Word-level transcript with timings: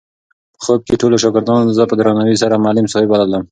په 0.53 0.59
خوب 0.65 0.81
کې 0.87 0.99
ټولو 1.01 1.15
شاګردانو 1.23 1.75
زه 1.77 1.83
په 1.89 1.95
درناوي 1.99 2.35
سره 2.43 2.61
معلم 2.63 2.87
صاحب 2.93 3.07
بللم. 3.11 3.43